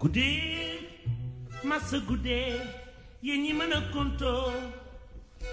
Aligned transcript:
guddee 0.00 0.80
massa 1.64 1.98
guddee 2.08 2.52
yéen 3.22 3.42
ñi 3.44 3.52
mën 3.58 3.72
a 3.76 3.80
kontoo 3.92 4.52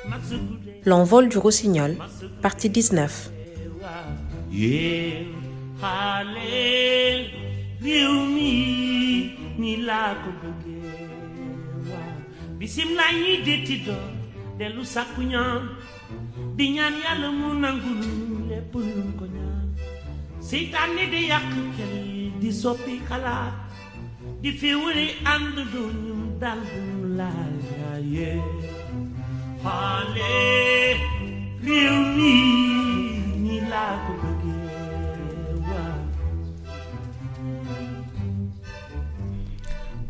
massa 0.10 0.36
guddee 0.48 0.82
L'envol 0.86 1.28
du 1.30 1.38
rossignol, 1.40 1.98
partie 2.42 2.70
19. 2.70 3.32
yéen 4.52 5.28
xaale 5.82 7.30
réew 7.84 8.14
mi 8.36 8.52
ni 9.60 9.72
laa 9.88 10.16
ko 10.24 10.30
bëggee. 10.42 10.96
Waaw 11.90 12.18
bisim 12.60 12.90
laa 13.00 13.12
ñuy 13.20 13.38
detti 13.46 13.76
doon 13.86 14.14
dellu 14.58 14.84
sàkku 14.86 15.22
ñaan. 15.22 15.64
Di 16.58 16.66
ñaan 16.76 16.94
yàlla 17.04 17.30
mu 17.40 17.48
nangul 17.64 18.00
lépp 18.50 18.74
luñ 18.74 19.10
ko 19.20 19.26
ñaan. 19.36 19.68
Seytaane 20.48 21.04
di 21.12 21.20
yàq 21.32 21.46
xel 21.78 21.94
yi 22.08 22.32
di 22.42 22.50
soppi 22.62 22.94
xalaat 23.10 23.54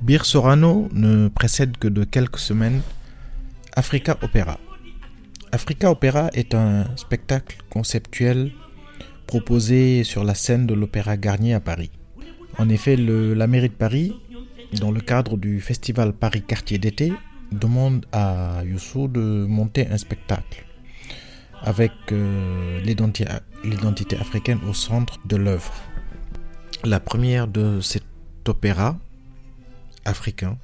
Bir 0.02 0.26
Sorano 0.26 0.90
ne 0.92 1.30
précède 1.30 1.78
que 1.78 1.88
de 1.88 2.04
quelques 2.04 2.40
semaines 2.40 2.82
Africa 3.76 4.18
Opera. 4.22 4.60
Africa 5.54 5.90
Opera 5.90 6.30
est 6.34 6.54
un 6.54 6.86
spectacle 6.98 7.58
conceptuel 7.70 8.52
proposé 9.26 10.04
sur 10.04 10.26
la 10.26 10.36
scène 10.36 10.68
de 10.68 10.74
l'Opéra 10.74 11.16
Garnier 11.16 11.54
à 11.54 11.60
Paris. 11.62 11.92
En 12.58 12.70
effet, 12.70 12.96
la 12.98 13.48
mairie 13.48 13.70
de 13.70 13.74
Paris, 13.74 14.14
dans 14.80 14.92
le 14.92 15.00
cadre 15.02 15.38
du 15.38 15.62
festival 15.62 16.14
Paris 16.14 16.42
Quartier 16.42 16.78
d'été, 16.78 17.14
demande 17.52 18.06
à 18.12 18.62
Youssou 18.66 19.08
de 19.08 19.46
monter 19.48 19.88
un 19.88 19.98
spectacle 19.98 20.66
avec 21.62 21.92
euh, 22.12 22.80
l'identi- 22.82 23.26
l'identité 23.64 24.18
africaine 24.18 24.60
au 24.70 24.74
centre 24.74 25.20
de 25.26 25.38
l'œuvre. 25.38 25.74
La 26.84 27.00
première 27.00 27.48
de 27.48 27.80
cet 27.82 28.04
opéra 28.48 28.98
africain 30.06 30.58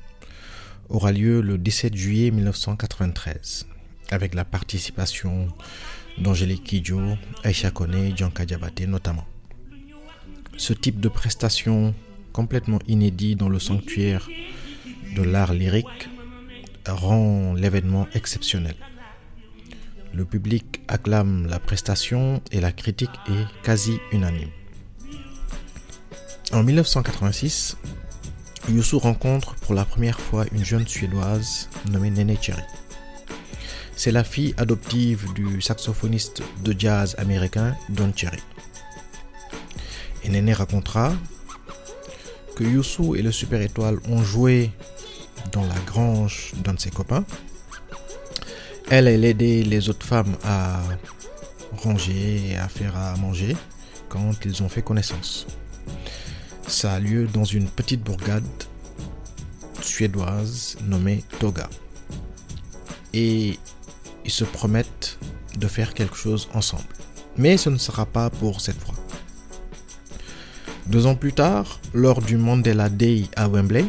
aura 0.89 1.11
lieu 1.11 1.41
le 1.41 1.57
17 1.57 1.95
juillet 1.95 2.31
1993 2.31 3.65
avec 4.11 4.35
la 4.35 4.45
participation 4.45 5.47
d'Angélique 6.19 6.63
Kidjo, 6.65 6.99
Aïcha 7.43 7.71
Kone, 7.71 8.15
Djanka 8.15 8.45
Diabaté 8.45 8.85
notamment. 8.85 9.25
Ce 10.57 10.73
type 10.73 10.99
de 10.99 11.09
prestation 11.09 11.93
complètement 12.31 12.79
inédit 12.87 13.35
dans 13.35 13.49
le 13.49 13.59
sanctuaire 13.59 14.29
de 15.15 15.21
l'art 15.21 15.53
lyrique 15.53 16.09
rend 16.87 17.53
l'événement 17.53 18.07
exceptionnel. 18.13 18.75
Le 20.13 20.25
public 20.25 20.81
acclame 20.87 21.47
la 21.47 21.59
prestation 21.59 22.41
et 22.51 22.61
la 22.61 22.71
critique 22.71 23.09
est 23.27 23.63
quasi 23.63 23.97
unanime. 24.11 24.49
En 26.51 26.61
1986, 26.61 27.77
Youssou 28.69 28.99
rencontre 28.99 29.55
pour 29.55 29.73
la 29.73 29.85
première 29.85 30.19
fois 30.19 30.45
une 30.51 30.63
jeune 30.63 30.87
Suédoise 30.87 31.67
nommée 31.89 32.11
Nene 32.11 32.37
Cherry. 32.39 32.61
C'est 33.95 34.11
la 34.11 34.23
fille 34.23 34.53
adoptive 34.57 35.33
du 35.33 35.61
saxophoniste 35.61 36.43
de 36.63 36.75
jazz 36.77 37.15
américain 37.17 37.75
Don 37.89 38.11
Cherry. 38.15 38.41
Et 40.23 40.29
Nene 40.29 40.53
racontera 40.53 41.13
que 42.55 42.63
Youssou 42.63 43.15
et 43.15 43.21
le 43.21 43.31
Super 43.31 43.61
Étoile 43.61 43.97
ont 44.07 44.23
joué 44.23 44.71
dans 45.51 45.65
la 45.65 45.79
grange 45.85 46.51
d'un 46.63 46.73
de 46.73 46.79
ses 46.79 46.91
copains. 46.91 47.25
Elle, 48.89 49.07
elle 49.07 49.25
aidait 49.25 49.63
les 49.63 49.89
autres 49.89 50.05
femmes 50.05 50.35
à 50.43 50.81
ranger 51.77 52.51
et 52.51 52.57
à 52.57 52.67
faire 52.67 52.95
à 52.95 53.15
manger 53.17 53.55
quand 54.09 54.33
ils 54.45 54.61
ont 54.61 54.69
fait 54.69 54.81
connaissance. 54.81 55.47
Ça 56.67 56.93
a 56.93 56.99
lieu 56.99 57.27
dans 57.27 57.43
une 57.43 57.67
petite 57.67 58.03
bourgade 58.03 58.43
suédoise 59.81 60.77
nommée 60.83 61.23
Toga. 61.39 61.69
Et 63.13 63.59
ils 64.25 64.31
se 64.31 64.43
promettent 64.43 65.17
de 65.57 65.67
faire 65.67 65.93
quelque 65.93 66.15
chose 66.15 66.47
ensemble. 66.53 66.83
Mais 67.37 67.57
ce 67.57 67.69
ne 67.69 67.77
sera 67.77 68.05
pas 68.05 68.29
pour 68.29 68.61
cette 68.61 68.79
fois. 68.79 68.95
Deux 70.87 71.05
ans 71.05 71.15
plus 71.15 71.33
tard, 71.33 71.79
lors 71.93 72.21
du 72.21 72.37
Mandela 72.37 72.89
Day 72.89 73.23
à 73.35 73.47
Wembley, 73.47 73.85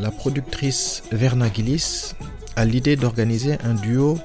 la 0.00 0.10
productrice 0.10 1.02
Verna 1.12 1.52
Gillis 1.52 2.14
a 2.56 2.64
l'idée 2.64 2.96
d'organiser 2.96 3.58
un 3.62 3.74
duo 3.74 4.18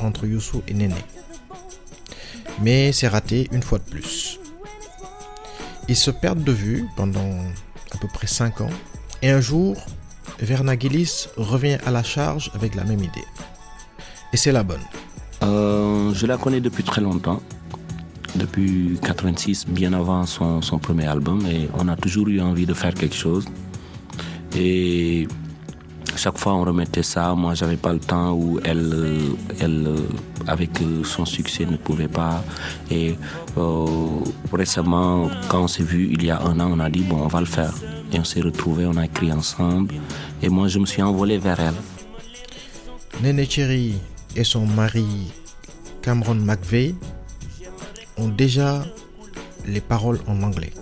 entre 0.00 0.26
Youssou 0.26 0.62
et 0.66 0.74
Néné. 0.74 0.94
Mais 2.60 2.92
c'est 2.92 3.08
raté 3.08 3.48
une 3.52 3.62
fois 3.62 3.78
de 3.78 3.84
plus. 3.84 4.40
Ils 5.88 5.96
se 5.96 6.10
perdent 6.10 6.44
de 6.44 6.52
vue 6.52 6.84
pendant 6.96 7.38
à 7.92 7.98
peu 7.98 8.08
près 8.12 8.26
5 8.26 8.60
ans 8.60 8.70
et 9.22 9.30
un 9.30 9.40
jour, 9.40 9.76
Verna 10.40 10.78
Gillis 10.78 11.28
revient 11.36 11.78
à 11.86 11.90
la 11.90 12.02
charge 12.02 12.50
avec 12.54 12.74
la 12.74 12.84
même 12.84 13.02
idée. 13.02 13.24
Et 14.32 14.36
c'est 14.36 14.52
la 14.52 14.62
bonne. 14.62 14.82
Euh, 15.42 16.12
je 16.12 16.26
la 16.26 16.36
connais 16.36 16.60
depuis 16.60 16.82
très 16.82 17.00
longtemps, 17.00 17.40
depuis 18.38 18.98
86, 19.02 19.66
bien 19.68 19.92
avant 19.92 20.24
son, 20.24 20.62
son 20.62 20.78
premier 20.78 21.06
album, 21.06 21.44
et 21.46 21.68
on 21.78 21.88
a 21.88 21.96
toujours 21.96 22.28
eu 22.28 22.40
envie 22.40 22.66
de 22.66 22.74
faire 22.74 22.94
quelque 22.94 23.14
chose. 23.14 23.44
Et 24.56 25.28
chaque 26.16 26.38
fois 26.38 26.54
on 26.54 26.64
remettait 26.64 27.02
ça, 27.02 27.34
moi 27.34 27.54
j'avais 27.54 27.76
pas 27.76 27.92
le 27.92 28.00
temps 28.00 28.32
ou 28.32 28.58
elle, 28.64 29.20
elle 29.60 29.94
avec 30.46 30.70
son 31.04 31.24
succès 31.24 31.64
ne 31.66 31.76
pouvait 31.76 32.08
pas. 32.08 32.42
Et 32.90 33.14
euh, 33.56 33.86
récemment, 34.52 35.30
quand 35.48 35.62
on 35.62 35.68
s'est 35.68 35.84
vu 35.84 36.08
il 36.10 36.24
y 36.24 36.30
a 36.30 36.40
un 36.40 36.58
an, 36.58 36.70
on 36.72 36.80
a 36.80 36.90
dit 36.90 37.02
bon 37.02 37.18
on 37.22 37.28
va 37.28 37.40
le 37.40 37.46
faire. 37.46 37.72
Et 38.12 38.18
on 38.18 38.24
s'est 38.24 38.40
retrouvés, 38.40 38.86
on 38.86 38.96
a 38.96 39.04
écrit 39.04 39.30
ensemble. 39.32 39.94
Et 40.42 40.48
moi 40.48 40.66
je 40.68 40.78
me 40.78 40.86
suis 40.86 41.02
envolé 41.02 41.38
vers 41.38 41.60
elle. 41.60 41.78
Nene 43.22 43.44
Cherry 43.48 43.94
et 44.34 44.44
son 44.44 44.66
mari 44.66 45.32
Cameron 46.02 46.36
McVeigh 46.36 46.94
ont 48.18 48.28
déjà 48.28 48.84
les 49.66 49.80
paroles 49.80 50.20
en 50.26 50.42
anglais. 50.42 50.72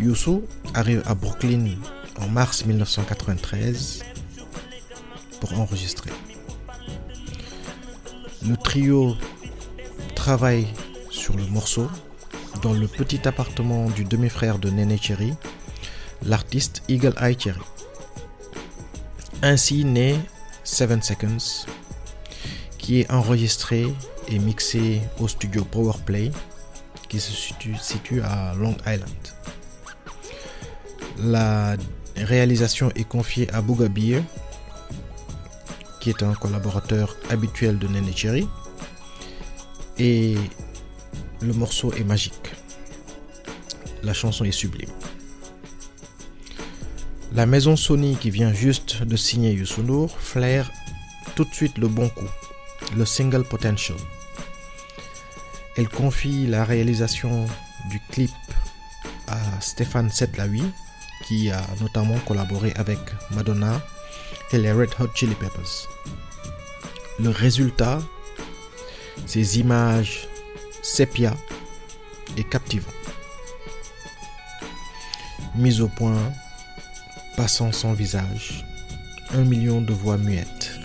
Youssou 0.00 0.44
arrive 0.74 1.02
à 1.06 1.14
Brooklyn 1.14 1.74
en 2.20 2.28
mars 2.28 2.64
1993 2.64 4.04
pour 5.40 5.58
enregistrer. 5.58 6.10
Le 8.46 8.56
trio 8.56 9.16
travaille 10.14 10.66
sur 11.10 11.36
le 11.36 11.44
morceau 11.46 11.88
dans 12.62 12.72
le 12.72 12.86
petit 12.86 13.26
appartement 13.26 13.88
du 13.90 14.04
demi-frère 14.04 14.58
de 14.58 14.70
Nene 14.70 15.00
Cherry, 15.00 15.32
l'artiste 16.22 16.82
Eagle 16.88 17.14
Eye 17.20 17.36
Cherry. 17.38 17.60
Ainsi 19.42 19.84
naît 19.84 20.18
Seven 20.64 21.02
Seconds, 21.02 21.66
qui 22.78 23.00
est 23.00 23.10
enregistré 23.10 23.86
et 24.30 24.38
mixé 24.38 25.00
au 25.18 25.28
studio 25.28 25.64
Powerplay, 25.64 26.30
qui 27.08 27.20
se 27.20 27.32
situe, 27.32 28.20
à 28.22 28.54
Long 28.54 28.76
Island. 28.86 29.10
La 31.18 31.76
réalisation 32.16 32.90
est 32.94 33.08
confiée 33.08 33.50
à 33.52 33.62
Booga 33.62 33.88
Beer, 33.88 34.22
qui 36.00 36.10
est 36.10 36.22
un 36.22 36.34
collaborateur 36.34 37.16
habituel 37.30 37.78
de 37.78 37.88
Nene 37.88 38.14
Cherry, 38.14 38.46
et 39.98 40.36
le 41.40 41.52
morceau 41.54 41.92
est 41.94 42.04
magique. 42.04 42.52
La 44.02 44.12
chanson 44.12 44.44
est 44.44 44.52
sublime. 44.52 44.90
La 47.34 47.46
maison 47.46 47.76
Sony 47.76 48.16
qui 48.16 48.30
vient 48.30 48.52
juste 48.52 49.02
de 49.02 49.16
signer 49.16 49.52
Youssou 49.52 49.82
N'Dour 49.82 50.18
flaire 50.18 50.70
tout 51.34 51.44
de 51.44 51.54
suite 51.54 51.78
le 51.78 51.88
bon 51.88 52.08
coup, 52.08 52.28
le 52.96 53.04
single 53.04 53.44
Potential. 53.44 53.96
Elle 55.78 55.88
confie 55.88 56.48
la 56.48 56.64
réalisation 56.64 57.46
du 57.88 58.00
clip 58.10 58.32
à 59.28 59.38
Stéphane 59.60 60.10
Setlaoui 60.10 60.64
qui 61.24 61.52
a 61.52 61.62
notamment 61.80 62.18
collaboré 62.26 62.72
avec 62.74 62.98
Madonna 63.30 63.80
et 64.50 64.58
les 64.58 64.72
Red 64.72 64.90
Hot 64.98 65.10
Chili 65.14 65.36
Peppers. 65.36 65.88
Le 67.20 67.28
résultat, 67.28 68.00
ces 69.24 69.60
images 69.60 70.26
sépia 70.82 71.32
et 72.36 72.42
captivant. 72.42 72.90
Mise 75.54 75.80
au 75.80 75.88
point, 75.88 76.32
passant 77.36 77.70
sans 77.70 77.92
visage, 77.92 78.64
un 79.30 79.44
million 79.44 79.80
de 79.80 79.92
voix 79.92 80.16
muettes. 80.16 80.77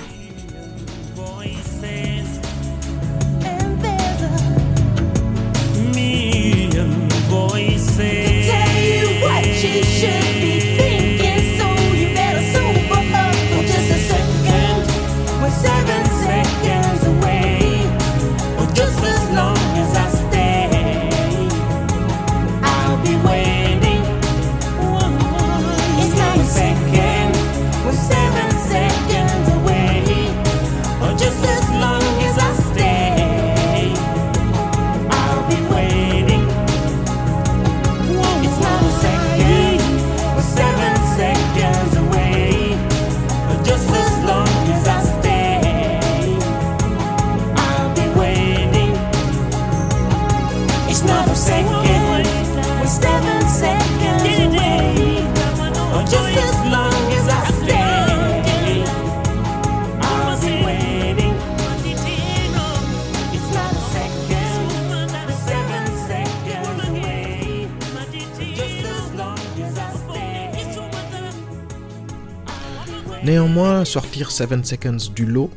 Néanmoins, 73.53 73.85
sortir 73.85 74.31
7 74.31 74.65
Seconds 74.65 75.13
du 75.13 75.27
lot 75.27 75.51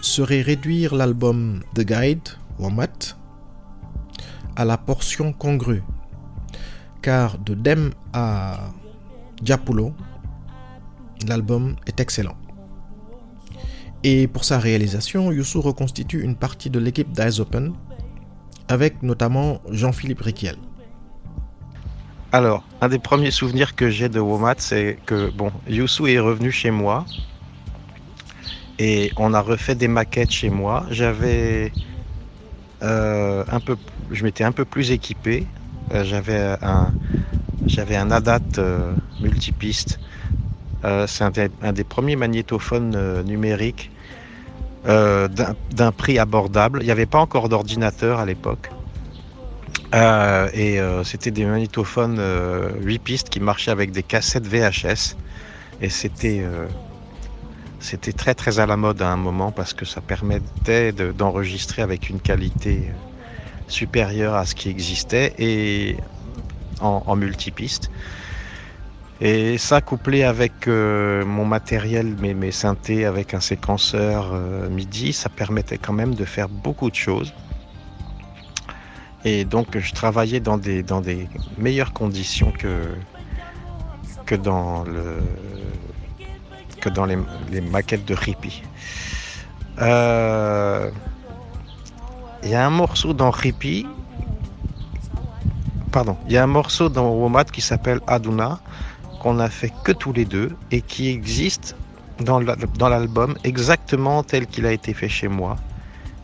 serait 0.00 0.40
réduire 0.40 0.92
l'album 0.96 1.62
The 1.72 1.82
Guide, 1.82 2.28
Womat, 2.58 3.16
à 4.56 4.64
la 4.64 4.76
portion 4.76 5.32
congrue. 5.32 5.84
Car 7.00 7.38
de 7.38 7.54
Dem 7.54 7.92
à 8.12 8.72
Diapulo, 9.40 9.94
l'album 11.28 11.76
est 11.86 12.00
excellent. 12.00 12.36
Et 14.02 14.26
pour 14.26 14.44
sa 14.44 14.58
réalisation, 14.58 15.30
Youssou 15.30 15.60
reconstitue 15.60 16.24
une 16.24 16.34
partie 16.34 16.70
de 16.70 16.80
l'équipe 16.80 17.12
d'Eyes 17.12 17.38
Open, 17.38 17.72
avec 18.66 19.00
notamment 19.04 19.60
Jean-Philippe 19.70 20.22
Riquiel. 20.22 20.56
Alors, 22.34 22.64
un 22.80 22.88
des 22.88 22.98
premiers 22.98 23.30
souvenirs 23.30 23.76
que 23.76 23.90
j'ai 23.90 24.08
de 24.08 24.18
Womat, 24.18 24.54
c'est 24.56 24.96
que 25.04 25.28
bon, 25.28 25.52
Youssou 25.68 26.06
est 26.06 26.18
revenu 26.18 26.50
chez 26.50 26.70
moi 26.70 27.04
et 28.78 29.12
on 29.18 29.34
a 29.34 29.42
refait 29.42 29.74
des 29.74 29.86
maquettes 29.86 30.30
chez 30.30 30.48
moi. 30.48 30.86
J'avais 30.90 31.72
euh, 32.82 33.44
un 33.52 33.60
peu, 33.60 33.76
je 34.10 34.24
m'étais 34.24 34.44
un 34.44 34.52
peu 34.52 34.64
plus 34.64 34.92
équipé. 34.92 35.46
Euh, 35.92 36.04
j'avais 36.04 36.56
un, 36.62 36.94
j'avais 37.66 37.96
ADAT 37.96 38.40
euh, 38.56 38.94
multipiste. 39.20 40.00
c'est 41.06 41.24
un, 41.24 41.72
des 41.74 41.84
premiers 41.84 42.16
magnétophones 42.16 43.22
numériques 43.24 43.90
d'un 44.86 45.92
prix 45.94 46.18
abordable. 46.18 46.78
Il 46.80 46.86
n'y 46.86 46.92
avait 46.92 47.04
pas 47.04 47.18
encore 47.18 47.50
d'ordinateur 47.50 48.20
à 48.20 48.24
l'époque. 48.24 48.70
Euh, 49.94 50.48
et 50.54 50.80
euh, 50.80 51.04
c'était 51.04 51.30
des 51.30 51.44
magnétophones 51.44 52.16
8 52.16 52.20
euh, 52.20 52.98
pistes 53.04 53.28
qui 53.28 53.40
marchaient 53.40 53.70
avec 53.70 53.92
des 53.92 54.02
cassettes 54.02 54.46
VHS. 54.46 55.16
Et 55.80 55.88
c'était 55.88 56.44
c'était 57.80 58.12
très 58.12 58.34
très 58.34 58.60
à 58.60 58.66
la 58.66 58.76
mode 58.76 59.02
à 59.02 59.08
un 59.08 59.16
moment 59.16 59.50
parce 59.50 59.74
que 59.74 59.84
ça 59.84 60.00
permettait 60.00 60.92
d'enregistrer 60.92 61.82
avec 61.82 62.08
une 62.08 62.20
qualité 62.20 62.92
supérieure 63.66 64.34
à 64.34 64.46
ce 64.46 64.54
qui 64.54 64.68
existait 64.68 65.34
et 65.38 65.96
en, 66.80 67.02
en 67.04 67.16
multipiste. 67.16 67.90
Et 69.20 69.58
ça 69.58 69.80
couplé 69.80 70.22
avec 70.22 70.68
mon 70.68 71.44
matériel, 71.44 72.14
mes, 72.20 72.34
mes 72.34 72.52
synthés 72.52 73.04
avec 73.04 73.34
un 73.34 73.40
séquenceur 73.40 74.34
MIDI, 74.70 75.12
ça 75.12 75.28
permettait 75.28 75.78
quand 75.78 75.92
même 75.92 76.14
de 76.14 76.24
faire 76.24 76.48
beaucoup 76.48 76.90
de 76.90 76.96
choses. 76.96 77.34
Et 79.24 79.44
donc 79.44 79.78
je 79.78 79.92
travaillais 79.92 80.40
dans 80.40 80.58
des, 80.58 80.84
meilleures 81.58 81.92
conditions 81.92 82.52
que, 82.52 84.34
dans, 84.36 84.84
les 87.50 87.60
maquettes 87.60 88.04
de 88.04 88.14
Rippy. 88.14 88.62
Il 89.76 89.82
euh, 89.82 90.90
y 92.42 92.54
a 92.54 92.66
un 92.66 92.70
morceau 92.70 93.12
dans 93.14 93.30
Rippy, 93.30 93.86
pardon, 95.92 96.16
il 96.26 96.32
y 96.32 96.36
a 96.36 96.42
un 96.42 96.48
morceau 96.48 96.88
dans 96.88 97.10
Womat 97.10 97.44
qui 97.44 97.60
s'appelle 97.60 98.00
Aduna, 98.06 98.60
qu'on 99.20 99.38
a 99.38 99.48
fait 99.48 99.72
que 99.84 99.92
tous 99.92 100.12
les 100.12 100.24
deux 100.24 100.56
et 100.70 100.80
qui 100.82 101.08
existe 101.08 101.76
dans 102.20 102.88
l'album 102.88 103.36
exactement 103.44 104.22
tel 104.22 104.46
qu'il 104.46 104.66
a 104.66 104.72
été 104.72 104.94
fait 104.94 105.08
chez 105.08 105.28
moi, 105.28 105.56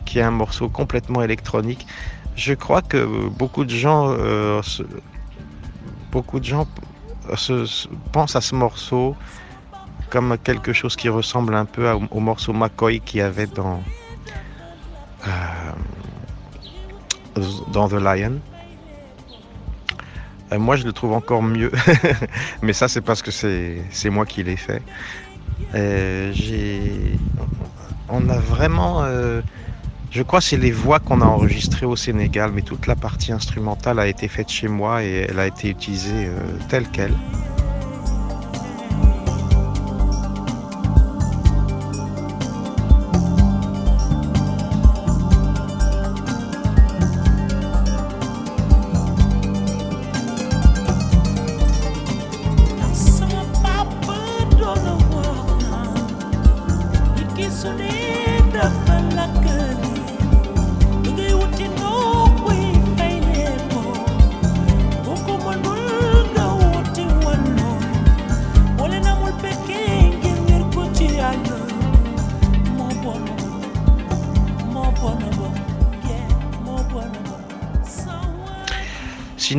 qui 0.05 0.19
est 0.19 0.23
un 0.23 0.31
morceau 0.31 0.69
complètement 0.69 1.21
électronique 1.23 1.87
je 2.39 2.53
crois 2.53 2.81
que 2.81 3.27
beaucoup 3.27 3.65
de 3.65 3.69
gens, 3.69 4.15
euh, 4.17 4.61
beaucoup 6.09 6.39
de 6.39 6.45
gens 6.45 6.65
se, 7.35 7.87
pensent 8.13 8.35
à 8.37 8.41
ce 8.41 8.55
morceau 8.55 9.15
comme 10.09 10.37
quelque 10.37 10.71
chose 10.73 10.95
qui 10.95 11.09
ressemble 11.09 11.53
un 11.53 11.65
peu 11.65 11.91
au, 11.91 12.19
morceau 12.19 12.53
McCoy 12.53 13.01
qu'il 13.01 13.19
y 13.19 13.23
avait 13.23 13.45
dans, 13.45 13.83
euh, 15.27 15.31
dans 17.73 17.89
The 17.89 17.93
Lion. 17.93 18.39
Euh, 20.51 20.57
moi, 20.57 20.77
je 20.77 20.85
le 20.85 20.93
trouve 20.93 21.11
encore 21.13 21.43
mieux, 21.43 21.71
mais 22.63 22.73
ça, 22.73 22.87
c'est 22.87 23.01
parce 23.01 23.21
que 23.21 23.31
c'est 23.31 24.09
moi 24.09 24.25
qui 24.25 24.43
l'ai 24.43 24.55
fait. 24.55 24.81
on 28.07 28.29
a 28.29 28.37
vraiment 28.39 29.03
je 30.11 30.23
crois 30.23 30.39
que 30.39 30.45
c'est 30.45 30.57
les 30.57 30.71
voix 30.71 30.99
qu'on 30.99 31.21
a 31.21 31.25
enregistrées 31.25 31.85
au 31.85 31.95
Sénégal, 31.95 32.51
mais 32.53 32.63
toute 32.63 32.87
la 32.87 32.95
partie 32.95 33.31
instrumentale 33.31 33.99
a 33.99 34.07
été 34.07 34.27
faite 34.27 34.49
chez 34.49 34.67
moi 34.67 35.03
et 35.03 35.27
elle 35.29 35.39
a 35.39 35.45
été 35.45 35.69
utilisée 35.69 36.27
euh, 36.27 36.39
telle 36.67 36.87
qu'elle. 36.89 37.13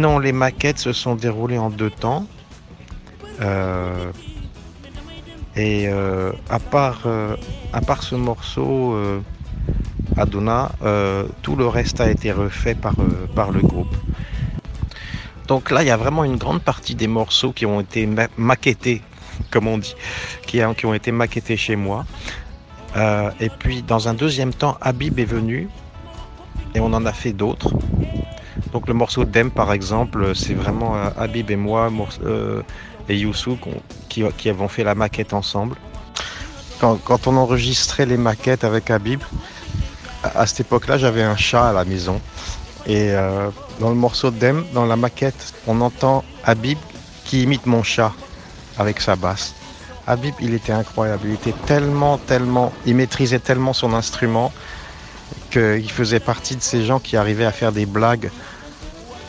Les 0.01 0.33
maquettes 0.33 0.79
se 0.79 0.95
sont 0.95 1.15
déroulées 1.15 1.59
en 1.59 1.69
deux 1.69 1.91
temps. 1.91 2.27
Euh, 3.43 4.11
et 5.57 5.89
euh, 5.89 6.33
à, 6.49 6.59
part, 6.59 7.03
euh, 7.05 7.37
à 7.75 7.83
part 7.83 8.03
ce 8.03 8.15
morceau 8.15 8.97
Adona, 10.17 10.73
tout 11.43 11.55
le 11.55 11.67
reste 11.67 12.01
a 12.01 12.11
été 12.11 12.33
refait 12.33 12.75
par, 12.75 12.95
par 13.35 13.51
le 13.51 13.61
groupe. 13.61 13.95
Donc 15.49 15.71
là, 15.71 15.83
il 15.83 15.89
y 15.89 15.91
a 15.91 15.99
vraiment 15.99 16.25
une 16.25 16.37
grande 16.37 16.63
partie 16.63 16.95
des 16.95 17.09
morceaux 17.09 17.53
qui 17.53 17.67
ont 17.67 17.81
été 17.81 18.09
maquettés, 18.39 19.03
comme 19.51 19.67
on 19.67 19.77
dit, 19.77 19.95
qui, 20.47 20.61
qui 20.79 20.87
ont 20.87 20.95
été 20.95 21.13
maquettés 21.13 21.59
chez 21.59 21.77
moi. 21.77 22.07
et 22.97 23.51
puis, 23.59 23.83
dans 23.83 24.09
un 24.09 24.15
deuxième 24.15 24.55
temps, 24.55 24.79
Habib 24.81 25.19
est 25.19 25.25
venu 25.25 25.69
et 26.75 26.81
on 26.81 26.93
en 26.95 27.05
a 27.05 27.13
fait 27.13 27.33
d'autres. 27.33 27.75
Donc 28.73 28.87
le 28.87 28.95
morceau 28.95 29.25
Dem 29.25 29.51
par 29.51 29.73
exemple, 29.73 30.35
c'est 30.35 30.55
vraiment 30.55 30.97
euh, 30.97 31.11
Habib 31.19 31.51
et 31.51 31.57
moi 31.57 31.91
euh, 32.25 32.63
et 33.09 33.17
Youssou 33.17 33.59
qui, 34.09 34.23
qui, 34.37 34.49
avons 34.49 34.69
fait 34.69 34.85
la 34.85 34.95
maquette 34.95 35.33
ensemble. 35.33 35.77
Quand, 36.81 37.27
on 37.27 37.37
enregistrait 37.37 38.07
les 38.07 38.17
maquettes 38.17 38.65
avec 38.65 38.91
Habib, 38.91 39.21
à, 40.23 40.47
cette 40.47 40.61
époque-là 40.61 40.97
j'avais 40.97 41.23
un 41.23 41.37
chat 41.37 41.69
à 41.69 41.73
la 41.73 41.85
maison. 41.85 42.21
Et 42.87 43.11
euh, 43.11 43.51
dans 43.81 43.91
le 43.91 43.97
morceau 43.97 44.31
Dem, 44.31 44.65
dans 44.73 44.87
la 44.87 44.97
maquette, 44.97 45.53
on 45.67 45.81
entend 45.81 46.25
Habib 46.45 46.79
qui 47.25 47.43
imite 47.43 47.67
mon 47.67 47.83
chat 47.83 48.13
avec 48.79 49.01
sa 49.01 49.17
basse. 49.17 49.55
Habib, 50.07 50.35
il 50.41 50.55
était 50.55 50.73
incroyable. 50.73 51.25
Il 51.27 51.35
était 51.35 51.55
tellement, 51.67 52.17
tellement, 52.17 52.73
il 52.87 52.97
maîtrisait 52.97 53.39
tellement 53.39 53.75
son 53.75 53.93
instrument 53.93 54.51
qu'il 55.51 55.91
faisait 55.91 56.21
partie 56.21 56.57
de 56.57 56.63
ces 56.63 56.85
gens 56.85 56.99
qui 56.99 57.17
arrivaient 57.17 57.45
à 57.45 57.53
faire 57.53 57.73
des 57.73 57.87
blagues 57.87 58.31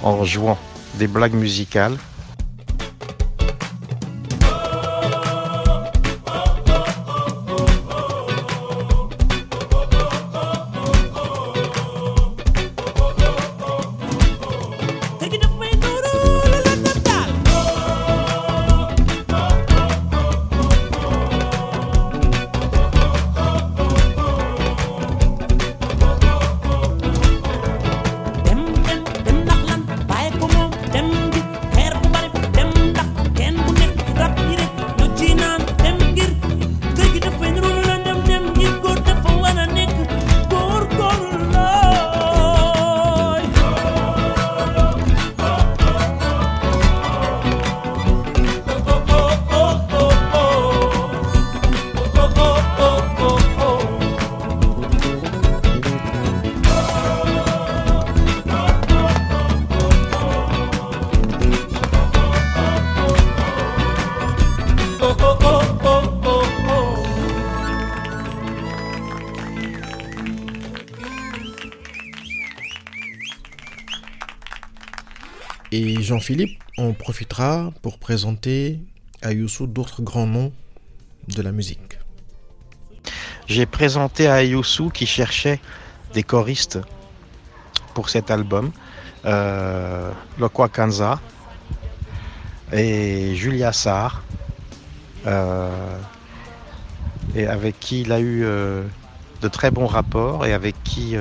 en 0.03 0.24
jouant 0.24 0.58
des 0.96 1.08
blagues 1.08 1.34
musicales 1.34 1.98
Jean-Philippe 76.12 76.62
en 76.77 76.91
profitera 76.91 77.72
pour 77.82 77.98
présenter 77.98 78.82
à 79.22 79.32
Youssou 79.32 79.65
d'autres 79.65 80.01
grands 80.01 80.27
noms 80.27 80.51
de 81.30 81.41
la 81.41 81.53
musique. 81.53 82.00
J'ai 83.48 83.65
présenté 83.65 84.27
à 84.27 84.44
Youssou 84.44 84.89
qui 84.89 85.06
cherchait 85.06 85.62
des 86.13 86.24
choristes 86.24 86.80
pour 87.94 88.10
cet 88.10 88.30
album, 88.30 88.74
euh, 89.24 90.12
Lokwa 90.38 90.68
Kanza 90.68 91.22
et 92.74 93.34
Julia 93.36 93.72
Sarr, 93.72 94.22
euh, 95.27 95.98
et 97.36 97.48
avec 97.48 97.80
qui 97.80 98.01
il 98.01 98.12
a 98.12 98.20
eu 98.20 98.44
euh, 98.44 98.84
de 99.41 99.48
très 99.48 99.72
bons 99.72 99.88
rapports 99.88 100.46
et 100.46 100.51
avec 100.51 100.75
qui 100.84 101.15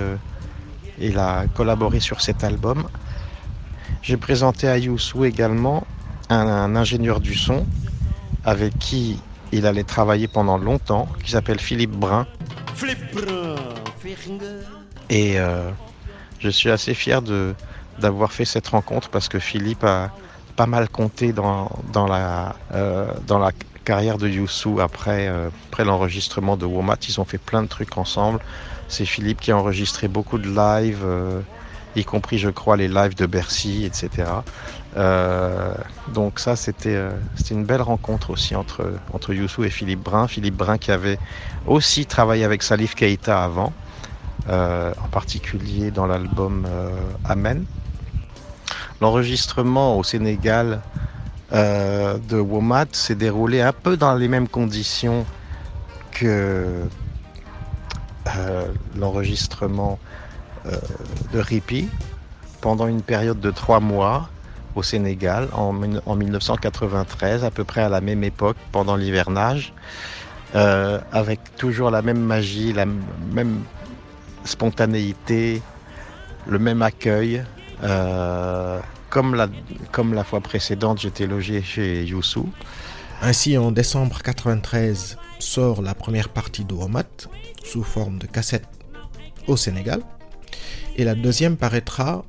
il 0.98 1.16
a 1.16 1.46
collaboré 1.54 2.00
sur 2.00 2.20
cet 2.20 2.42
album. 2.42 2.88
J'ai 4.02 4.16
présenté 4.16 4.68
à 4.68 4.78
Youssou 4.78 5.24
également 5.24 5.86
un, 6.28 6.46
un 6.46 6.76
ingénieur 6.76 7.20
du 7.20 7.34
son 7.34 7.66
avec 8.44 8.78
qui 8.78 9.20
il 9.52 9.66
allait 9.66 9.84
travailler 9.84 10.28
pendant 10.28 10.58
longtemps, 10.58 11.08
qui 11.24 11.32
s'appelle 11.32 11.60
Philippe 11.60 11.90
Brun. 11.90 12.26
Et 15.10 15.38
euh, 15.38 15.70
je 16.38 16.48
suis 16.48 16.70
assez 16.70 16.94
fier 16.94 17.22
de 17.22 17.54
d'avoir 17.98 18.32
fait 18.32 18.46
cette 18.46 18.68
rencontre 18.68 19.10
parce 19.10 19.28
que 19.28 19.38
Philippe 19.38 19.84
a 19.84 20.10
pas 20.56 20.64
mal 20.64 20.88
compté 20.88 21.34
dans, 21.34 21.70
dans, 21.92 22.06
la, 22.06 22.56
euh, 22.72 23.12
dans 23.26 23.38
la 23.38 23.50
carrière 23.84 24.16
de 24.16 24.26
Youssou 24.26 24.80
après, 24.80 25.28
euh, 25.28 25.50
après 25.68 25.84
l'enregistrement 25.84 26.56
de 26.56 26.64
Womat. 26.64 26.96
Ils 27.08 27.20
ont 27.20 27.26
fait 27.26 27.36
plein 27.36 27.62
de 27.62 27.68
trucs 27.68 27.98
ensemble. 27.98 28.40
C'est 28.88 29.04
Philippe 29.04 29.40
qui 29.40 29.52
a 29.52 29.58
enregistré 29.58 30.08
beaucoup 30.08 30.38
de 30.38 30.48
lives, 30.48 31.04
y 31.96 32.04
compris, 32.04 32.38
je 32.38 32.50
crois, 32.50 32.76
les 32.76 32.88
lives 32.88 33.14
de 33.14 33.26
Bercy, 33.26 33.84
etc. 33.84 34.28
Euh, 34.96 35.74
donc 36.12 36.38
ça, 36.38 36.56
c'était 36.56 36.94
euh, 36.94 37.10
une 37.50 37.64
belle 37.64 37.82
rencontre 37.82 38.30
aussi 38.30 38.56
entre, 38.56 38.92
entre 39.12 39.32
Youssou 39.32 39.64
et 39.64 39.70
Philippe 39.70 40.00
Brun. 40.00 40.28
Philippe 40.28 40.56
Brun 40.56 40.78
qui 40.78 40.90
avait 40.90 41.18
aussi 41.66 42.06
travaillé 42.06 42.44
avec 42.44 42.62
Salif 42.62 42.94
Keita 42.94 43.42
avant, 43.42 43.72
euh, 44.48 44.92
en 45.02 45.08
particulier 45.08 45.90
dans 45.90 46.06
l'album 46.06 46.66
euh, 46.68 46.90
Amen. 47.24 47.64
L'enregistrement 49.00 49.96
au 49.98 50.04
Sénégal 50.04 50.82
de 51.52 52.38
Womat 52.38 52.86
s'est 52.92 53.16
déroulé 53.16 53.60
un 53.60 53.72
peu 53.72 53.96
dans 53.96 54.14
les 54.14 54.28
mêmes 54.28 54.46
conditions 54.46 55.26
que 56.12 56.84
l'enregistrement 58.94 59.98
de 61.32 61.38
Ripi 61.38 61.88
pendant 62.60 62.86
une 62.86 63.02
période 63.02 63.40
de 63.40 63.50
trois 63.50 63.80
mois 63.80 64.28
au 64.74 64.82
Sénégal 64.82 65.48
en, 65.52 65.72
mille- 65.72 66.02
en 66.06 66.14
1993, 66.16 67.44
à 67.44 67.50
peu 67.50 67.64
près 67.64 67.82
à 67.82 67.88
la 67.88 68.00
même 68.00 68.22
époque, 68.24 68.56
pendant 68.72 68.96
l'hivernage, 68.96 69.72
euh, 70.54 71.00
avec 71.12 71.40
toujours 71.56 71.90
la 71.90 72.02
même 72.02 72.20
magie, 72.20 72.72
la 72.72 72.86
même 72.86 73.62
spontanéité, 74.44 75.62
le 76.46 76.58
même 76.58 76.82
accueil. 76.82 77.44
Euh, 77.82 78.78
comme, 79.08 79.34
la, 79.34 80.24
fois 80.24 80.40
précédente, 80.40 81.00
j'étais 81.00 81.26
logé 81.26 81.62
chez 81.62 82.04
Youssou. 82.04 82.48
Ainsi, 83.22 83.58
en 83.58 83.72
décembre 83.72 84.22
93, 84.22 85.16
sort 85.38 85.82
la 85.82 85.94
première 85.94 86.28
partie 86.28 86.64
de 86.64 86.74
sous 87.64 87.82
forme 87.82 88.18
de 88.18 88.26
cassette 88.26 88.68
au 89.46 89.56
Sénégal. 89.56 90.00
Et 90.96 91.04
la 91.04 91.14
deuxième 91.14 91.56
paraîtra 91.56 92.24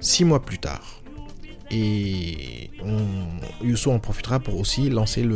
six 0.00 0.24
mois 0.24 0.42
plus 0.42 0.58
tard. 0.58 1.00
Et 1.70 2.70
on, 2.84 3.90
en 3.90 3.98
profitera 3.98 4.38
pour 4.38 4.58
aussi 4.58 4.90
lancer 4.90 5.26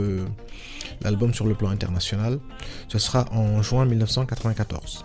l'album 1.01 1.35
sur 1.35 1.47
le 1.47 1.55
plan 1.55 1.71
international. 1.71 2.39
Ce 2.89 2.99
sera 2.99 3.27
en 3.33 3.63
juin 3.63 3.85
1994. 3.87 5.05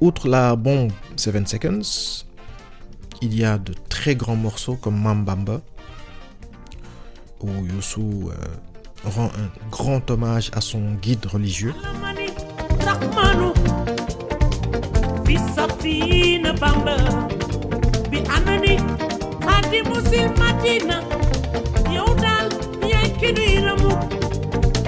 Outre 0.00 0.28
la 0.28 0.56
bombe 0.56 0.92
Seven 1.16 1.46
Seconds, 1.46 2.24
il 3.22 3.34
y 3.34 3.44
a 3.44 3.56
de 3.58 3.72
très 3.88 4.14
grands 4.14 4.36
morceaux 4.36 4.76
comme 4.76 5.00
Mambamba, 5.00 5.62
où 7.40 7.48
Youssou 7.66 8.30
euh, 8.30 8.34
rend 9.04 9.26
un 9.26 9.70
grand 9.70 10.10
hommage 10.10 10.50
à 10.54 10.60
son 10.60 10.94
guide 10.94 11.24
religieux. 11.26 11.74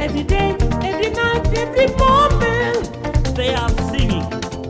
Every 0.08 0.22
day, 0.22 0.56
every 0.82 1.10
night, 1.10 1.46
every 1.58 1.86
moment. 1.96 3.36
They 3.36 3.52
are 3.54 3.68
singing 3.90 4.22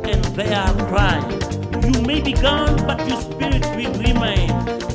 and 0.09 0.25
they 0.37 0.53
are 0.53 0.75
crying. 0.89 1.41
You 1.85 2.03
may 2.03 2.21
be 2.21 2.33
gone 2.33 2.77
but 2.87 3.07
your 3.09 3.21
spirit 3.21 3.65
will 3.77 3.93
remain. 4.03 4.51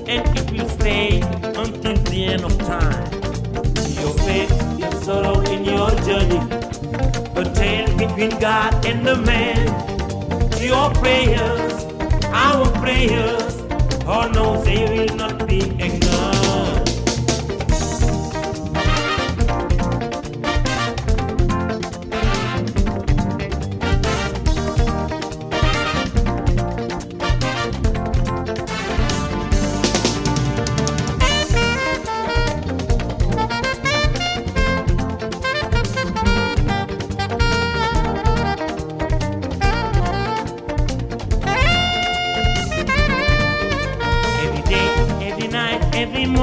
And 0.07 0.37
it 0.37 0.51
will 0.51 0.67
stay 0.69 1.21
until 1.21 1.95
the 1.95 2.25
end 2.25 2.43
of 2.43 2.57
time. 2.59 3.03
Your 4.01 4.13
faith, 4.25 4.79
your 4.79 4.91
sorrow 5.01 5.39
in 5.41 5.65
your 5.65 5.91
journey. 6.01 6.41
A 7.35 7.43
tale 7.53 7.97
between 7.97 8.37
God 8.39 8.85
and 8.85 9.05
the 9.05 9.15
man. 9.15 9.92
Your 10.63 10.89
prayers, 10.91 11.83
our 12.31 12.65
prayers, 12.79 13.61
oh 14.07 14.31
no, 14.33 14.63
they 14.63 14.85
will 14.85 15.13
not 15.17 15.45
be 15.45 15.59
ignored. 15.59 16.02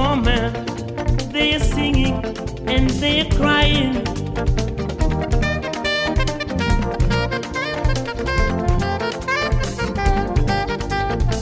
woman, 0.00 0.50
they're 1.30 1.61
singing 1.61 2.25
and 2.66 2.88
they're 3.02 3.28
crying. 3.38 3.97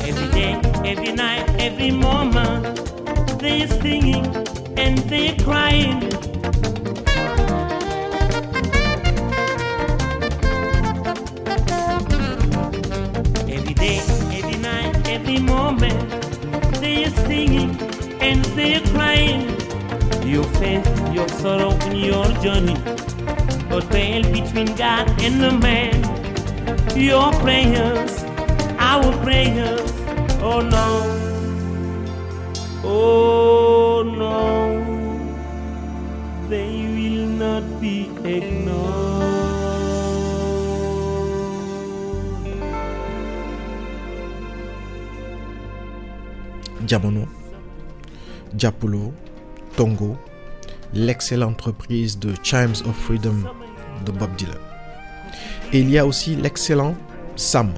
Every 0.09 0.29
day, 0.38 0.53
every 0.93 1.12
night, 1.12 1.45
every 1.61 1.93
moment, 1.93 2.65
they're 3.38 3.69
singing 3.69 4.27
and 4.77 4.99
they're 5.11 5.37
crying. 5.37 6.27
And 18.28 18.44
they 18.56 18.75
are 18.76 18.87
crying. 18.94 19.44
Your 20.26 20.44
faith, 20.61 20.87
your 21.14 21.28
sorrow, 21.28 21.70
and 21.88 21.99
your 21.99 22.26
journey, 22.44 22.76
a 23.76 23.80
tale 23.92 24.25
between 24.32 24.75
God 24.76 25.08
and 25.23 25.40
the 25.40 25.52
man. 25.52 25.97
Your 26.97 27.32
prayers, 27.40 28.12
our 28.78 29.11
prayers, 29.23 29.92
oh 30.42 30.61
no, 30.61 30.88
oh 32.85 34.02
no, 34.02 34.37
they 36.49 36.70
will 36.97 37.26
not 37.44 37.80
be 37.80 38.11
ignored. 38.25 39.28
Diamono, 46.88 47.27
Diapolo, 48.59 49.12
Tongo, 49.77 50.17
l'excellente 50.93 51.61
reprise 51.62 52.19
de 52.19 52.35
Chimes 52.43 52.75
of 52.87 52.97
Freedom 52.97 53.45
de 54.05 54.11
Bob 54.11 54.35
Dylan. 54.37 54.59
Et 55.73 55.81
il 55.81 55.88
y 55.88 55.97
a 55.97 56.05
aussi 56.05 56.35
l'excellent 56.35 56.97
Sam, 57.37 57.73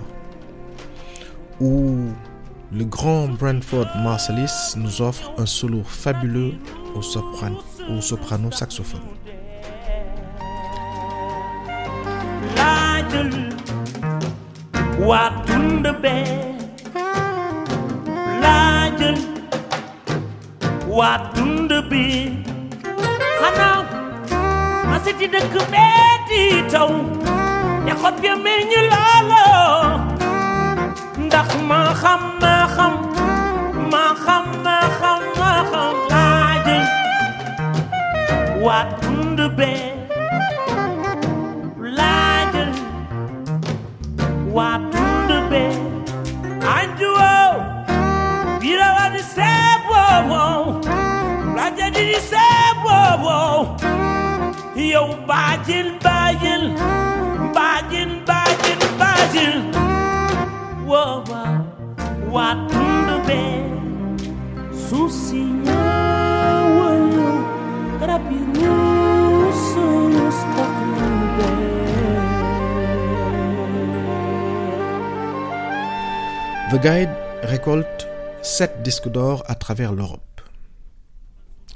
où 1.60 2.06
le 2.72 2.84
grand 2.86 3.28
Brentford 3.28 3.88
Marsalis 4.02 4.74
nous 4.76 5.02
offre 5.02 5.32
un 5.36 5.44
solo 5.44 5.82
fabuleux 5.84 6.54
au 6.94 7.02
soprano, 7.02 7.58
au 7.90 8.00
soprano 8.00 8.50
saxophone. 8.50 9.00
Waa 20.98 21.18
tund 21.34 21.72
bi 21.90 22.04
xanaa 23.40 23.78
ma 24.88 24.96
siti 25.04 25.26
dëkk 25.34 25.54
bee 25.72 26.10
di 26.28 26.42
taw 26.72 26.90
ya 27.88 27.94
xob 28.02 28.16
ya 28.26 28.34
meññ 28.44 28.72
loolo 28.92 29.46
ndax 31.26 31.48
ma 31.68 31.80
xam 32.02 32.22
ma 32.42 32.54
xam 32.76 32.94
ma 33.92 34.04
xam 34.24 34.44
ma 34.64 34.76
xam 34.98 35.20
ma 35.38 35.50
xam 35.70 35.94
laa 36.12 36.50
jël 36.66 36.84
waa 38.64 38.82
tund 39.00 39.38
bee 39.58 39.84
laa 41.98 42.36
jël 42.52 42.72
waa 44.56 44.76
tund 44.92 45.30
bee 45.50 45.72
anjuwo 46.76 47.09
The 76.72 76.78
Guide 76.80 77.10
récolte 77.42 78.08
7 78.42 78.82
disques 78.82 79.08
d'or 79.08 79.44
à 79.46 79.54
travers 79.54 79.92
l'Europe. 79.92 80.40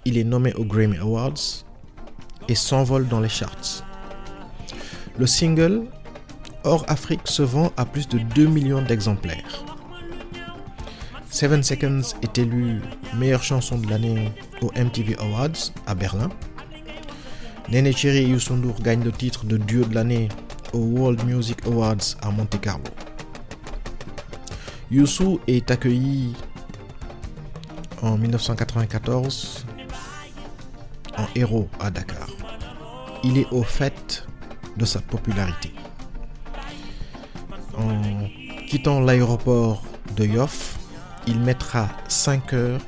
Il 0.04 0.18
est 0.18 0.24
nommé 0.24 0.52
aux 0.54 0.64
Grammy 0.64 0.98
Awards 0.98 1.64
et 2.48 2.54
s'envole 2.54 3.08
dans 3.08 3.20
les 3.20 3.28
charts. 3.28 3.84
Le 5.18 5.26
single 5.26 5.86
Hors 6.66 6.84
Afrique 6.88 7.20
se 7.26 7.42
vend 7.42 7.72
à 7.76 7.84
plus 7.84 8.08
de 8.08 8.18
2 8.18 8.46
millions 8.46 8.80
d'exemplaires. 8.80 9.64
Seven 11.28 11.62
Seconds 11.62 12.14
est 12.22 12.38
élu 12.38 12.80
meilleure 13.16 13.42
chanson 13.42 13.76
de 13.76 13.90
l'année 13.90 14.32
aux 14.62 14.70
MTV 14.76 15.16
Awards 15.18 15.72
à 15.86 15.94
Berlin. 15.94 16.30
Nene 17.70 17.92
Cherry 17.92 18.18
et 18.18 18.28
Youssou 18.28 18.56
gagnent 18.80 19.04
le 19.04 19.12
titre 19.12 19.44
de 19.44 19.58
duo 19.58 19.84
de 19.84 19.94
l'année 19.94 20.28
aux 20.72 20.78
World 20.78 21.24
Music 21.24 21.66
Awards 21.66 22.16
à 22.22 22.30
Monte 22.30 22.60
Carlo. 22.60 22.84
Youssou 24.90 25.38
est 25.46 25.70
accueilli 25.70 26.34
en 28.00 28.16
1994 28.16 29.66
en 31.18 31.26
héros 31.34 31.68
à 31.80 31.90
Dakar. 31.90 32.28
Il 33.22 33.38
est 33.38 33.46
au 33.50 33.62
fait 33.62 34.26
de 34.76 34.84
sa 34.84 35.00
popularité. 35.00 35.72
En 37.76 38.28
quittant 38.66 39.00
l'aéroport 39.00 39.82
de 40.16 40.24
Yoff, 40.24 40.76
il 41.26 41.40
mettra 41.40 41.88
5 42.08 42.52
heures 42.52 42.80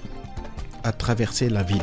à 0.85 0.93
traverser 0.93 1.49
la 1.49 1.63
ville. 1.63 1.83